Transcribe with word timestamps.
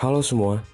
Halo 0.00 0.24
semua, 0.24 0.64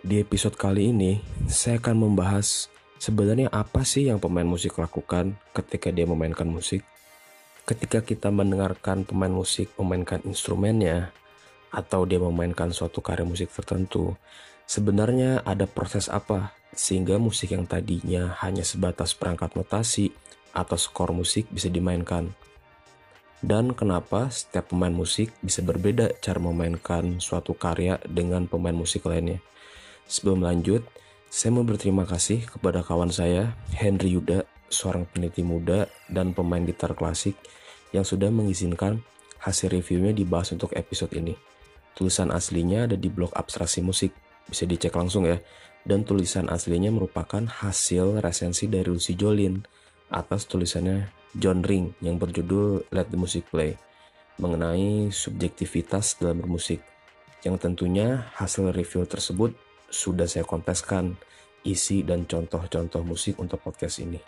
di 0.00 0.16
episode 0.16 0.56
kali 0.56 0.96
ini 0.96 1.20
saya 1.44 1.76
akan 1.76 2.08
membahas 2.08 2.72
sebenarnya 2.96 3.52
apa 3.52 3.84
sih 3.84 4.08
yang 4.08 4.16
pemain 4.16 4.48
musik 4.48 4.80
lakukan 4.80 5.36
ketika 5.52 5.92
dia 5.92 6.08
memainkan 6.08 6.48
musik. 6.48 6.80
Ketika 7.68 8.00
kita 8.00 8.32
mendengarkan 8.32 9.04
pemain 9.04 9.28
musik 9.28 9.68
memainkan 9.76 10.24
instrumennya 10.24 11.12
atau 11.68 12.08
dia 12.08 12.16
memainkan 12.16 12.72
suatu 12.72 13.04
karya 13.04 13.28
musik 13.28 13.52
tertentu, 13.52 14.16
sebenarnya 14.64 15.44
ada 15.44 15.68
proses 15.68 16.08
apa? 16.08 16.56
Sehingga 16.72 17.20
musik 17.20 17.52
yang 17.52 17.68
tadinya 17.68 18.40
hanya 18.40 18.64
sebatas 18.64 19.12
perangkat 19.12 19.52
notasi 19.52 20.16
atau 20.56 20.80
skor 20.80 21.12
musik 21.12 21.44
bisa 21.52 21.68
dimainkan 21.68 22.32
dan 23.42 23.74
kenapa 23.74 24.30
setiap 24.30 24.70
pemain 24.70 24.94
musik 24.94 25.34
bisa 25.42 25.60
berbeda 25.66 26.14
cara 26.22 26.38
memainkan 26.38 27.18
suatu 27.18 27.58
karya 27.58 27.98
dengan 28.06 28.46
pemain 28.46 28.74
musik 28.74 29.02
lainnya. 29.04 29.42
Sebelum 30.06 30.46
lanjut, 30.46 30.86
saya 31.26 31.50
mau 31.50 31.66
berterima 31.66 32.06
kasih 32.06 32.46
kepada 32.46 32.86
kawan 32.86 33.10
saya, 33.10 33.58
Henry 33.74 34.14
Yuda, 34.14 34.46
seorang 34.70 35.04
peneliti 35.10 35.42
muda 35.42 35.90
dan 36.06 36.32
pemain 36.32 36.62
gitar 36.62 36.94
klasik 36.94 37.34
yang 37.90 38.06
sudah 38.06 38.30
mengizinkan 38.30 39.02
hasil 39.42 39.74
reviewnya 39.74 40.14
dibahas 40.14 40.54
untuk 40.54 40.70
episode 40.78 41.12
ini. 41.18 41.34
Tulisan 41.92 42.32
aslinya 42.32 42.88
ada 42.88 42.96
di 42.96 43.10
blog 43.12 43.34
Abstraksi 43.36 43.82
Musik, 43.84 44.14
bisa 44.48 44.64
dicek 44.64 44.94
langsung 44.94 45.28
ya. 45.28 45.36
Dan 45.82 46.06
tulisan 46.06 46.46
aslinya 46.46 46.94
merupakan 46.94 47.42
hasil 47.42 48.22
resensi 48.22 48.70
dari 48.70 48.86
Lucy 48.86 49.18
Jolin 49.18 49.58
atas 50.14 50.46
tulisannya 50.46 51.21
John 51.36 51.64
Ring 51.64 51.96
yang 52.04 52.20
berjudul 52.20 52.92
Let 52.92 53.08
the 53.08 53.18
Music 53.18 53.48
Play 53.48 53.76
mengenai 54.40 55.12
subjektivitas 55.12 56.20
dalam 56.20 56.40
bermusik 56.44 56.80
yang 57.42 57.58
tentunya 57.58 58.30
hasil 58.38 58.70
review 58.70 59.04
tersebut 59.04 59.54
sudah 59.92 60.24
saya 60.30 60.46
konteskan 60.46 61.18
isi 61.62 62.02
dan 62.02 62.26
contoh-contoh 62.26 63.02
musik 63.06 63.38
untuk 63.38 63.62
podcast 63.62 64.02
ini. 64.02 64.18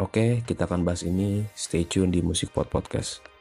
Oke, 0.00 0.40
kita 0.44 0.64
akan 0.64 0.80
bahas 0.84 1.04
ini. 1.04 1.44
Stay 1.52 1.84
tune 1.84 2.08
di 2.08 2.24
Musik 2.24 2.56
Pod 2.56 2.72
Podcast. 2.72 3.39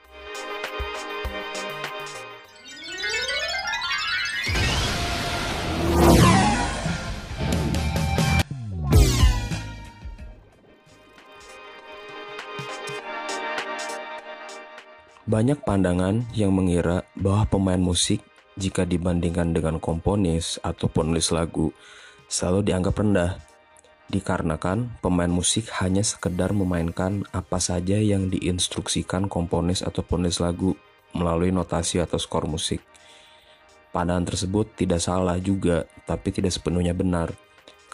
Banyak 15.29 15.61
pandangan 15.61 16.25
yang 16.33 16.49
mengira 16.57 17.05
bahwa 17.13 17.45
pemain 17.45 17.77
musik 17.77 18.25
jika 18.57 18.81
dibandingkan 18.81 19.53
dengan 19.53 19.77
komponis 19.77 20.57
atau 20.65 20.89
penulis 20.89 21.29
lagu 21.29 21.69
selalu 22.25 22.65
dianggap 22.65 22.97
rendah 22.97 23.37
dikarenakan 24.09 24.89
pemain 25.05 25.29
musik 25.29 25.69
hanya 25.77 26.01
sekedar 26.01 26.49
memainkan 26.49 27.29
apa 27.29 27.61
saja 27.61 28.01
yang 28.01 28.33
diinstruksikan 28.33 29.29
komponis 29.29 29.85
atau 29.85 30.01
penulis 30.01 30.41
lagu 30.41 30.73
melalui 31.13 31.53
notasi 31.53 32.01
atau 32.01 32.17
skor 32.17 32.49
musik. 32.49 32.81
Pandangan 33.93 34.33
tersebut 34.33 34.73
tidak 34.73 34.97
salah 34.97 35.37
juga, 35.37 35.85
tapi 36.09 36.33
tidak 36.33 36.57
sepenuhnya 36.57 36.97
benar. 36.97 37.37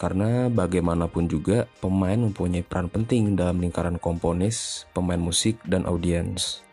Karena 0.00 0.48
bagaimanapun 0.48 1.28
juga, 1.28 1.68
pemain 1.84 2.16
mempunyai 2.16 2.64
peran 2.64 2.88
penting 2.88 3.36
dalam 3.36 3.60
lingkaran 3.60 4.00
komponis, 4.00 4.88
pemain 4.96 5.20
musik, 5.20 5.60
dan 5.68 5.84
audiens. 5.84 6.64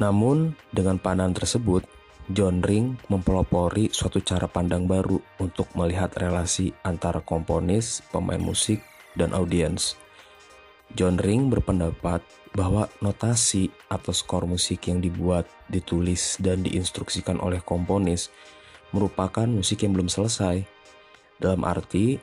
Namun, 0.00 0.56
dengan 0.72 0.96
pandangan 0.96 1.36
tersebut, 1.36 1.84
John 2.32 2.64
Ring 2.64 2.96
mempelopori 3.12 3.92
suatu 3.92 4.24
cara 4.24 4.48
pandang 4.48 4.88
baru 4.88 5.20
untuk 5.36 5.68
melihat 5.76 6.16
relasi 6.16 6.72
antara 6.80 7.20
komponis, 7.20 8.00
pemain 8.08 8.40
musik, 8.40 8.80
dan 9.12 9.36
audiens. 9.36 10.00
John 10.96 11.20
Ring 11.20 11.52
berpendapat 11.52 12.24
bahwa 12.56 12.88
notasi 13.04 13.70
atau 13.92 14.10
skor 14.10 14.48
musik 14.48 14.88
yang 14.88 15.04
dibuat, 15.04 15.46
ditulis, 15.68 16.40
dan 16.40 16.64
diinstruksikan 16.64 17.38
oleh 17.38 17.60
komponis 17.62 18.32
merupakan 18.90 19.46
musik 19.46 19.86
yang 19.86 19.94
belum 19.94 20.10
selesai. 20.10 20.64
Dalam 21.38 21.62
arti, 21.62 22.18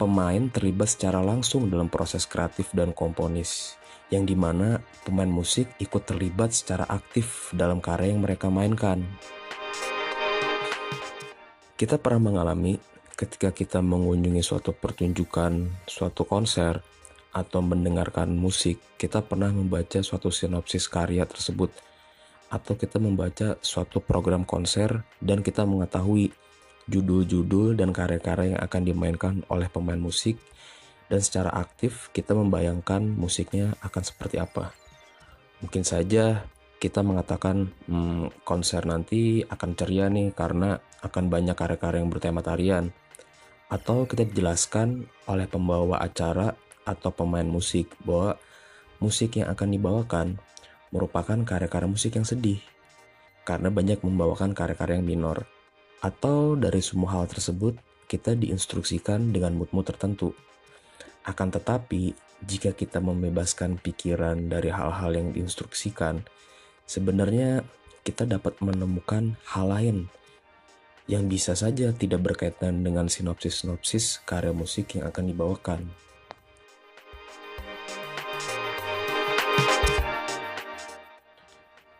pemain 0.00 0.48
terlibat 0.48 0.94
secara 0.94 1.20
langsung 1.20 1.68
dalam 1.68 1.90
proses 1.90 2.24
kreatif 2.24 2.72
dan 2.72 2.94
komponis 2.96 3.76
yang 4.10 4.22
di 4.22 4.38
mana 4.38 4.78
pemain 5.02 5.28
musik 5.28 5.70
ikut 5.82 6.06
terlibat 6.06 6.54
secara 6.54 6.86
aktif 6.86 7.50
dalam 7.50 7.82
karya 7.82 8.14
yang 8.14 8.22
mereka 8.22 8.46
mainkan. 8.46 9.02
Kita 11.76 12.00
pernah 12.00 12.32
mengalami 12.32 12.80
ketika 13.16 13.52
kita 13.52 13.84
mengunjungi 13.84 14.40
suatu 14.40 14.72
pertunjukan, 14.72 15.84
suatu 15.84 16.24
konser, 16.24 16.80
atau 17.36 17.60
mendengarkan 17.60 18.32
musik, 18.32 18.80
kita 18.96 19.20
pernah 19.20 19.52
membaca 19.52 20.00
suatu 20.00 20.32
sinopsis 20.32 20.88
karya 20.88 21.28
tersebut, 21.28 21.68
atau 22.48 22.72
kita 22.80 22.96
membaca 22.96 23.60
suatu 23.60 24.00
program 24.00 24.48
konser 24.48 25.04
dan 25.20 25.44
kita 25.44 25.68
mengetahui 25.68 26.32
judul-judul 26.86 27.76
dan 27.76 27.90
karya-karya 27.90 28.56
yang 28.56 28.62
akan 28.62 28.82
dimainkan 28.86 29.34
oleh 29.50 29.66
pemain 29.66 29.98
musik 29.98 30.38
dan 31.06 31.20
secara 31.22 31.50
aktif 31.54 32.10
kita 32.10 32.34
membayangkan 32.34 33.02
musiknya 33.02 33.78
akan 33.82 34.02
seperti 34.02 34.42
apa. 34.42 34.74
Mungkin 35.62 35.86
saja 35.86 36.44
kita 36.76 37.00
mengatakan 37.00 37.72
hmm, 37.88 38.44
konser 38.44 38.84
nanti 38.84 39.40
akan 39.46 39.70
ceria 39.72 40.12
nih 40.12 40.34
karena 40.36 40.76
akan 41.00 41.32
banyak 41.32 41.56
karya-karya 41.56 42.02
yang 42.02 42.12
bertema 42.12 42.42
tarian. 42.44 42.92
Atau 43.66 44.06
kita 44.06 44.22
dijelaskan 44.22 45.06
oleh 45.26 45.46
pembawa 45.50 45.98
acara 45.98 46.54
atau 46.86 47.10
pemain 47.10 47.46
musik 47.46 47.90
bahwa 48.06 48.38
musik 49.02 49.42
yang 49.42 49.50
akan 49.50 49.74
dibawakan 49.74 50.26
merupakan 50.94 51.38
karya-karya 51.42 51.90
musik 51.90 52.14
yang 52.14 52.26
sedih 52.26 52.62
karena 53.42 53.70
banyak 53.70 54.02
membawakan 54.02 54.54
karya-karya 54.54 55.02
yang 55.02 55.06
minor. 55.06 55.46
Atau 56.02 56.54
dari 56.54 56.82
semua 56.82 57.18
hal 57.18 57.26
tersebut 57.26 57.78
kita 58.06 58.38
diinstruksikan 58.38 59.34
dengan 59.34 59.58
mood-mood 59.58 59.86
tertentu 59.86 60.30
akan 61.26 61.48
tetapi, 61.50 62.14
jika 62.46 62.70
kita 62.70 63.02
membebaskan 63.02 63.82
pikiran 63.82 64.46
dari 64.46 64.70
hal-hal 64.70 65.10
yang 65.10 65.34
diinstruksikan, 65.34 66.22
sebenarnya 66.86 67.66
kita 68.06 68.22
dapat 68.22 68.54
menemukan 68.62 69.34
hal 69.50 69.74
lain 69.74 70.06
yang 71.10 71.26
bisa 71.26 71.58
saja 71.58 71.90
tidak 71.90 72.22
berkaitan 72.22 72.86
dengan 72.86 73.10
sinopsis-sinopsis 73.10 74.22
karya 74.22 74.54
musik 74.54 74.94
yang 74.94 75.10
akan 75.10 75.24
dibawakan. 75.26 75.80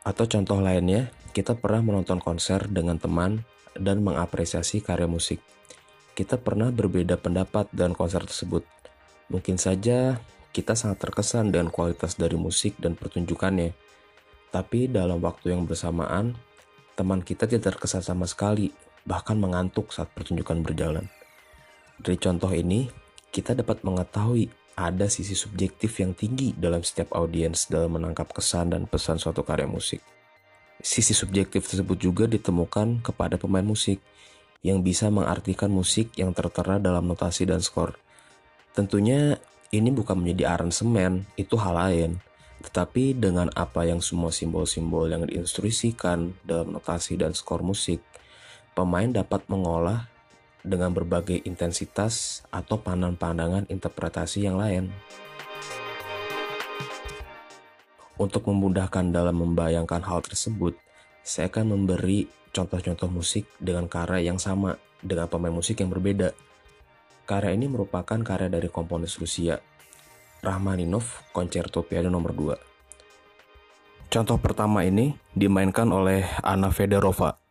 Atau 0.07 0.31
contoh 0.31 0.63
lainnya, 0.63 1.11
kita 1.35 1.59
pernah 1.59 1.83
menonton 1.83 2.23
konser 2.23 2.71
dengan 2.71 2.95
teman 3.03 3.43
dan 3.75 4.07
mengapresiasi 4.07 4.79
karya 4.79 5.11
musik. 5.11 5.43
Kita 6.15 6.39
pernah 6.39 6.71
berbeda 6.71 7.19
pendapat 7.19 7.67
dengan 7.75 7.99
konser 7.99 8.23
tersebut, 8.23 8.63
Mungkin 9.27 9.59
saja 9.59 10.23
kita 10.55 10.79
sangat 10.79 11.03
terkesan 11.03 11.53
dengan 11.53 11.69
kualitas 11.69 12.17
dari 12.17 12.39
musik 12.39 12.79
dan 12.79 12.97
pertunjukannya, 12.97 13.75
tapi 14.55 14.89
dalam 14.89 15.21
waktu 15.21 15.53
yang 15.53 15.69
bersamaan, 15.69 16.39
teman 16.97 17.21
kita 17.21 17.45
tidak 17.45 17.77
terkesan 17.77 18.01
sama 18.01 18.25
sekali, 18.25 18.73
bahkan 19.05 19.37
mengantuk 19.37 19.93
saat 19.93 20.09
pertunjukan 20.17 20.65
berjalan. 20.65 21.07
Dari 22.01 22.17
contoh 22.17 22.49
ini, 22.55 22.89
kita 23.29 23.53
dapat 23.53 23.85
mengetahui 23.85 24.49
ada 24.77 25.09
sisi 25.09 25.33
subjektif 25.33 25.97
yang 26.01 26.13
tinggi 26.13 26.53
dalam 26.53 26.85
setiap 26.85 27.17
audiens 27.17 27.69
dalam 27.69 27.97
menangkap 27.97 28.29
kesan 28.33 28.77
dan 28.77 28.85
pesan 28.85 29.17
suatu 29.17 29.41
karya 29.41 29.65
musik. 29.65 30.05
Sisi 30.81 31.17
subjektif 31.17 31.65
tersebut 31.65 31.97
juga 31.97 32.25
ditemukan 32.29 33.01
kepada 33.01 33.41
pemain 33.41 33.65
musik 33.65 34.01
yang 34.61 34.85
bisa 34.85 35.09
mengartikan 35.09 35.73
musik 35.73 36.13
yang 36.21 36.37
tertera 36.37 36.77
dalam 36.77 37.09
notasi 37.09 37.49
dan 37.49 37.65
skor. 37.65 37.97
Tentunya 38.77 39.41
ini 39.73 39.89
bukan 39.89 40.21
menjadi 40.21 40.53
aransemen, 40.53 41.25
itu 41.41 41.57
hal 41.57 41.81
lain. 41.81 42.21
Tetapi 42.61 43.17
dengan 43.17 43.49
apa 43.57 43.89
yang 43.89 44.05
semua 44.05 44.29
simbol-simbol 44.29 45.09
yang 45.09 45.25
diinstruksikan 45.25 46.37
dalam 46.45 46.77
notasi 46.77 47.17
dan 47.17 47.33
skor 47.33 47.65
musik, 47.65 48.05
pemain 48.77 49.09
dapat 49.09 49.49
mengolah 49.49 50.13
dengan 50.61 50.93
berbagai 50.93 51.41
intensitas 51.49 52.45
atau 52.53 52.77
pandangan-pandangan 52.77 53.73
interpretasi 53.73 54.45
yang 54.45 54.61
lain. 54.61 54.93
Untuk 58.21 58.45
memudahkan 58.45 59.09
dalam 59.09 59.41
membayangkan 59.41 60.05
hal 60.05 60.21
tersebut, 60.21 60.77
saya 61.25 61.49
akan 61.49 61.81
memberi 61.81 62.29
contoh-contoh 62.53 63.09
musik 63.09 63.49
dengan 63.57 63.89
karya 63.89 64.29
yang 64.29 64.37
sama 64.37 64.77
dengan 65.01 65.33
pemain 65.33 65.53
musik 65.53 65.81
yang 65.81 65.89
berbeda 65.89 66.37
Karya 67.27 67.59
ini 67.59 67.67
merupakan 67.67 68.23
karya 68.23 68.47
dari 68.47 68.71
komponis 68.71 69.19
Rusia, 69.19 69.59
Rahmaninov 70.47 71.27
Concerto 71.35 71.83
Piano 71.83 72.07
nomor 72.07 72.31
2. 72.31 74.07
Contoh 74.07 74.39
pertama 74.39 74.87
ini 74.87 75.11
dimainkan 75.35 75.91
oleh 75.91 76.23
Anna 76.47 76.71
Federova. 76.71 77.46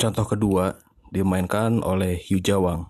Contoh 0.00 0.24
kedua 0.24 0.80
dimainkan 1.12 1.84
oleh 1.84 2.16
Hugh 2.16 2.40
Jawang. 2.40 2.88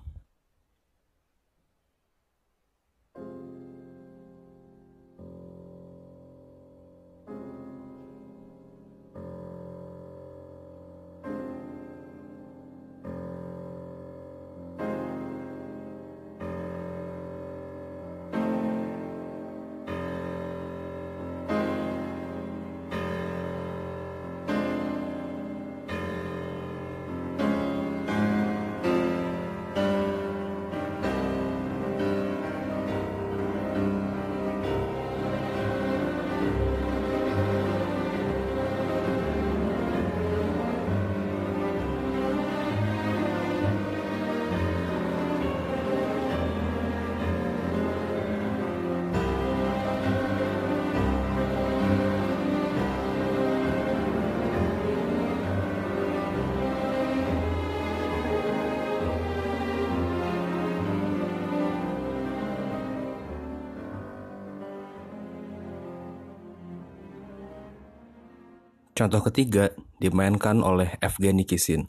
Contoh 69.01 69.25
ketiga 69.25 69.73
dimainkan 69.97 70.61
oleh 70.61 71.01
Evgeny 71.01 71.49
Kisin. 71.49 71.89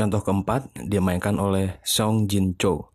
Contoh 0.00 0.24
keempat 0.24 0.72
dimainkan 0.80 1.36
oleh 1.36 1.76
Song 1.84 2.24
Jin 2.24 2.56
Cho. 2.56 2.89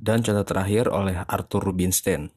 Dan 0.00 0.24
contoh 0.24 0.42
terakhir 0.48 0.88
oleh 0.88 1.22
Arthur 1.28 1.68
Rubinstein. 1.70 2.32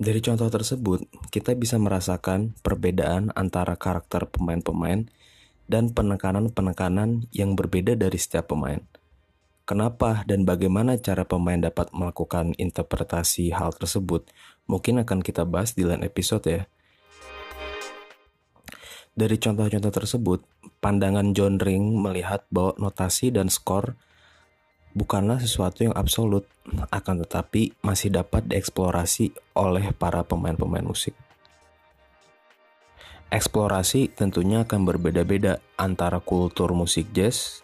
Dari 0.00 0.24
contoh 0.24 0.48
tersebut, 0.48 1.04
kita 1.28 1.52
bisa 1.52 1.76
merasakan 1.76 2.56
perbedaan 2.64 3.36
antara 3.36 3.76
karakter 3.76 4.24
pemain-pemain 4.32 5.04
dan 5.68 5.92
penekanan-penekanan 5.92 7.28
yang 7.36 7.52
berbeda 7.52 7.92
dari 8.00 8.16
setiap 8.16 8.48
pemain. 8.56 8.80
Kenapa 9.68 10.24
dan 10.24 10.48
bagaimana 10.48 10.96
cara 10.96 11.28
pemain 11.28 11.60
dapat 11.60 11.92
melakukan 11.92 12.56
interpretasi 12.56 13.52
hal 13.52 13.76
tersebut? 13.76 14.24
Mungkin 14.72 15.04
akan 15.04 15.20
kita 15.20 15.44
bahas 15.44 15.76
di 15.76 15.84
lain 15.84 16.00
episode 16.00 16.48
ya. 16.48 16.64
Dari 19.12 19.36
contoh-contoh 19.36 19.92
tersebut, 19.92 20.40
pandangan 20.80 21.36
John 21.36 21.60
Ring 21.60 22.00
melihat 22.00 22.48
bahwa 22.48 22.72
notasi 22.80 23.36
dan 23.36 23.52
skor 23.52 24.00
bukanlah 24.94 25.38
sesuatu 25.38 25.86
yang 25.86 25.94
absolut, 25.94 26.46
akan 26.90 27.22
tetapi 27.26 27.74
masih 27.82 28.14
dapat 28.14 28.46
dieksplorasi 28.46 29.34
oleh 29.58 29.90
para 29.94 30.22
pemain-pemain 30.26 30.84
musik. 30.84 31.14
Eksplorasi 33.30 34.10
tentunya 34.10 34.66
akan 34.66 34.82
berbeda-beda 34.82 35.62
antara 35.78 36.18
kultur 36.18 36.74
musik 36.74 37.14
jazz, 37.14 37.62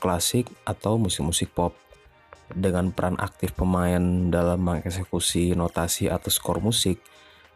klasik, 0.00 0.48
atau 0.64 0.96
musik-musik 0.96 1.52
pop. 1.52 1.76
Dengan 2.48 2.88
peran 2.92 3.20
aktif 3.20 3.52
pemain 3.52 4.00
dalam 4.32 4.64
mengeksekusi 4.64 5.52
notasi 5.52 6.08
atau 6.08 6.32
skor 6.32 6.64
musik, 6.64 7.00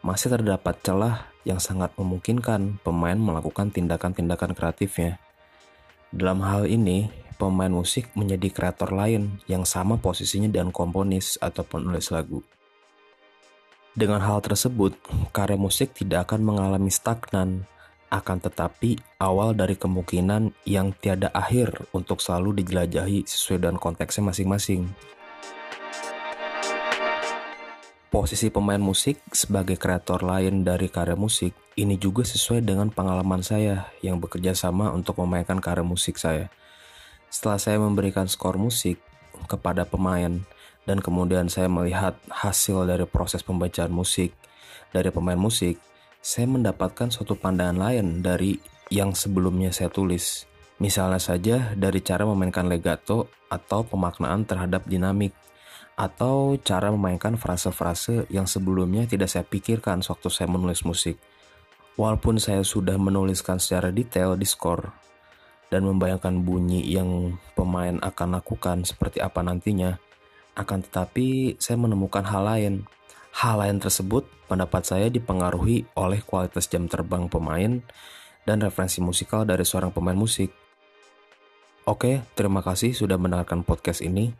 masih 0.05 0.29
terdapat 0.29 0.77
celah 0.85 1.25
yang 1.41 1.57
sangat 1.57 1.89
memungkinkan 1.97 2.81
pemain 2.85 3.17
melakukan 3.17 3.73
tindakan-tindakan 3.73 4.53
kreatifnya. 4.53 5.17
Dalam 6.13 6.45
hal 6.45 6.69
ini, 6.69 7.09
pemain 7.39 7.71
musik 7.71 8.11
menjadi 8.19 8.51
kreator 8.51 8.91
lain 8.91 9.39
yang 9.47 9.63
sama 9.63 9.95
posisinya 9.95 10.51
dengan 10.51 10.75
komponis 10.75 11.39
atau 11.39 11.63
penulis 11.63 12.11
lagu. 12.11 12.43
Dengan 13.95 14.19
hal 14.19 14.43
tersebut, 14.43 14.99
karya 15.31 15.55
musik 15.55 15.95
tidak 15.95 16.29
akan 16.29 16.43
mengalami 16.43 16.91
stagnan, 16.91 17.63
akan 18.11 18.37
tetapi 18.43 18.99
awal 19.23 19.55
dari 19.55 19.79
kemungkinan 19.79 20.51
yang 20.67 20.91
tiada 20.97 21.31
akhir 21.31 21.87
untuk 21.95 22.19
selalu 22.19 22.61
dijelajahi 22.61 23.25
sesuai 23.25 23.65
dengan 23.65 23.77
konteksnya 23.79 24.29
masing-masing. 24.29 24.91
Posisi 28.09 28.49
pemain 28.49 28.81
musik 28.81 29.21
sebagai 29.29 29.77
kreator 29.77 30.25
lain 30.25 30.65
dari 30.65 30.89
karya 30.89 31.13
musik 31.13 31.53
ini 31.77 31.93
juga 31.95 32.25
sesuai 32.25 32.65
dengan 32.65 32.89
pengalaman 32.89 33.45
saya 33.45 33.93
yang 34.01 34.17
bekerja 34.17 34.57
sama 34.57 34.89
untuk 34.89 35.21
memainkan 35.21 35.61
karya 35.61 35.85
musik 35.85 36.17
saya. 36.17 36.49
Setelah 37.29 37.61
saya 37.61 37.77
memberikan 37.77 38.25
skor 38.25 38.57
musik 38.57 38.97
kepada 39.45 39.85
pemain 39.85 40.41
dan 40.89 40.97
kemudian 40.97 41.45
saya 41.47 41.69
melihat 41.69 42.17
hasil 42.29 42.89
dari 42.89 43.05
proses 43.05 43.45
pembacaan 43.45 43.93
musik 43.93 44.33
dari 44.89 45.13
pemain 45.13 45.37
musik, 45.37 45.77
saya 46.19 46.49
mendapatkan 46.49 47.13
suatu 47.13 47.37
pandangan 47.37 47.77
lain 47.77 48.25
dari 48.25 48.57
yang 48.89 49.13
sebelumnya 49.13 49.69
saya 49.69 49.93
tulis. 49.93 50.49
Misalnya 50.81 51.21
saja 51.21 51.55
dari 51.77 52.01
cara 52.01 52.25
memainkan 52.25 52.65
legato 52.65 53.29
atau 53.51 53.85
pemaknaan 53.85 54.47
terhadap 54.47 54.87
dinamik 54.89 55.35
atau 55.99 56.55
cara 56.63 56.89
memainkan 56.89 57.35
frase-frase 57.35 58.23
yang 58.31 58.47
sebelumnya 58.47 59.03
tidak 59.03 59.27
saya 59.27 59.43
pikirkan 59.43 59.99
sewaktu 59.99 60.31
saya 60.31 60.47
menulis 60.47 60.87
musik. 60.87 61.19
Walaupun 61.99 62.39
saya 62.39 62.63
sudah 62.63 62.95
menuliskan 62.95 63.59
secara 63.59 63.91
detail 63.91 64.39
di 64.39 64.47
skor, 64.47 64.95
dan 65.69 65.85
membayangkan 65.85 66.41
bunyi 66.41 66.81
yang 66.85 67.37
pemain 67.53 67.97
akan 68.01 68.41
lakukan 68.41 68.85
seperti 68.85 69.21
apa 69.21 69.45
nantinya. 69.45 70.01
Akan 70.57 70.81
tetapi, 70.83 71.55
saya 71.61 71.77
menemukan 71.77 72.25
hal 72.25 72.43
lain. 72.45 72.73
Hal 73.29 73.61
lain 73.61 73.77
tersebut, 73.77 74.25
pendapat 74.49 74.83
saya 74.83 75.07
dipengaruhi 75.07 75.85
oleh 75.93 76.19
kualitas 76.25 76.65
jam 76.65 76.89
terbang 76.89 77.29
pemain 77.29 77.79
dan 78.43 78.57
referensi 78.65 78.99
musikal 78.99 79.45
dari 79.45 79.61
seorang 79.61 79.93
pemain 79.93 80.17
musik. 80.17 80.49
Oke, 81.85 82.25
terima 82.33 82.65
kasih 82.65 82.97
sudah 82.97 83.15
mendengarkan 83.21 83.61
podcast 83.61 84.01
ini. 84.01 84.33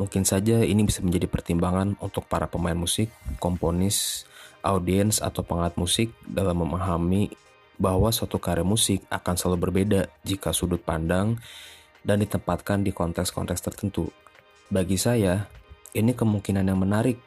Mungkin 0.00 0.24
saja 0.24 0.64
ini 0.64 0.88
bisa 0.88 1.04
menjadi 1.04 1.28
pertimbangan 1.28 2.00
untuk 2.00 2.24
para 2.24 2.48
pemain 2.48 2.74
musik, 2.74 3.12
komponis, 3.36 4.24
audiens, 4.64 5.20
atau 5.20 5.44
pengalat 5.44 5.76
musik 5.76 6.16
dalam 6.24 6.64
memahami 6.64 7.32
bahwa 7.82 8.14
suatu 8.14 8.38
karya 8.38 8.62
musik 8.62 9.02
akan 9.10 9.34
selalu 9.34 9.58
berbeda 9.66 10.06
jika 10.22 10.54
sudut 10.54 10.78
pandang 10.78 11.42
dan 12.06 12.22
ditempatkan 12.22 12.86
di 12.86 12.94
konteks-konteks 12.94 13.58
tertentu. 13.58 14.06
Bagi 14.70 14.94
saya, 14.94 15.50
ini 15.90 16.14
kemungkinan 16.14 16.70
yang 16.70 16.78
menarik 16.78 17.18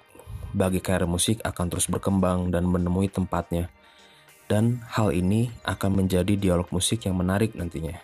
bagi 0.56 0.80
karya 0.80 1.04
musik 1.04 1.44
akan 1.44 1.68
terus 1.68 1.92
berkembang 1.92 2.56
dan 2.56 2.64
menemui 2.64 3.12
tempatnya. 3.12 3.68
Dan 4.48 4.80
hal 4.96 5.12
ini 5.12 5.52
akan 5.68 6.06
menjadi 6.06 6.40
dialog 6.40 6.72
musik 6.72 7.04
yang 7.04 7.20
menarik 7.20 7.52
nantinya. 7.60 8.00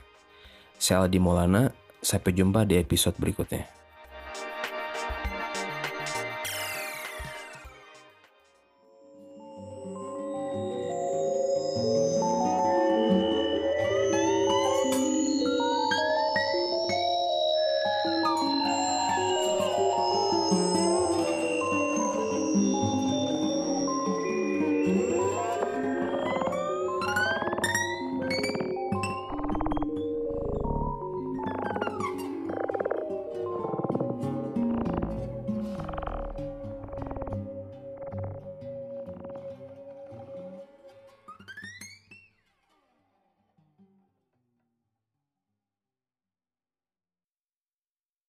Saya 0.76 1.06
Aldi 1.06 1.22
Maulana, 1.22 1.72
sampai 2.02 2.34
jumpa 2.34 2.66
di 2.68 2.82
episode 2.82 3.16
berikutnya. 3.16 3.81